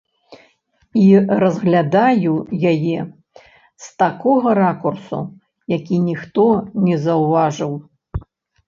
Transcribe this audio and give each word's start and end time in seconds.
І 1.01 1.03
разглядаю 1.43 2.33
яе 2.71 2.99
з 3.85 3.93
такога 4.05 4.49
ракурсу, 4.63 5.19
які 5.77 5.95
ніхто 6.11 6.45
не 6.89 6.95
заўважыў. 7.07 7.71